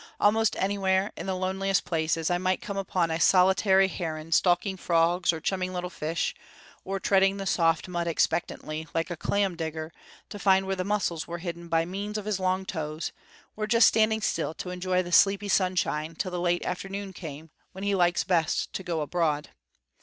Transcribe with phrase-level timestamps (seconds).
[0.19, 5.31] Almost anywhere, in the loneliest places, I might come upon a solitary heron stalking frogs,
[5.31, 6.33] or chumming little fish,
[6.83, 9.93] or treading the soft mud expectantly, like a clam digger,
[10.29, 13.11] to find where the mussels were hidden by means of his long toes;
[13.55, 17.83] or just standing still to enjoy the sleepy sunshine till the late afternoon came, when
[17.83, 19.49] he likes best to go abroad.